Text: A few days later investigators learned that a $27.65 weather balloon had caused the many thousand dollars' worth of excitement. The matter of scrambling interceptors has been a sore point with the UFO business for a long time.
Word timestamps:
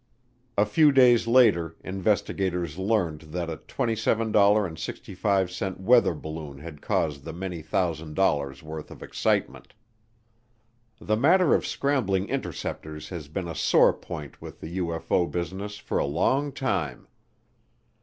A 0.57 0.65
few 0.65 0.91
days 0.91 1.27
later 1.27 1.75
investigators 1.83 2.79
learned 2.79 3.21
that 3.37 3.51
a 3.51 3.57
$27.65 3.57 5.79
weather 5.79 6.15
balloon 6.15 6.57
had 6.57 6.81
caused 6.81 7.23
the 7.23 7.31
many 7.33 7.61
thousand 7.61 8.15
dollars' 8.15 8.63
worth 8.63 8.89
of 8.89 9.03
excitement. 9.03 9.75
The 10.99 11.17
matter 11.17 11.53
of 11.53 11.67
scrambling 11.67 12.29
interceptors 12.29 13.09
has 13.09 13.27
been 13.27 13.47
a 13.47 13.53
sore 13.53 13.93
point 13.93 14.41
with 14.41 14.59
the 14.59 14.79
UFO 14.79 15.29
business 15.29 15.77
for 15.77 15.99
a 15.99 16.05
long 16.07 16.51
time. 16.51 17.07